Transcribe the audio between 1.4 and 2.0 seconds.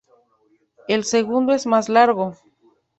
es el más